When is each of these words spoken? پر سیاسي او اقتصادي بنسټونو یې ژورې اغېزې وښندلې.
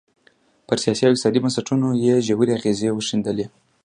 پر 0.67 0.77
سیاسي 0.83 1.03
او 1.05 1.11
اقتصادي 1.13 1.39
بنسټونو 1.43 1.87
یې 2.05 2.13
ژورې 2.27 2.51
اغېزې 2.57 2.89
وښندلې. 2.93 3.45